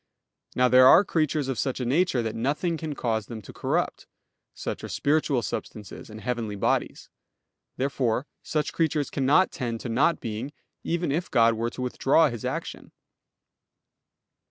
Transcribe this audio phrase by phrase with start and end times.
[0.55, 4.07] Now there are creatures of such a nature that nothing can cause them to corrupt;
[4.51, 7.07] such are spiritual substances and heavenly bodies.
[7.77, 10.53] Therefore such creatures cannot tend to not being,
[10.83, 12.91] even if God were to withdraw His action.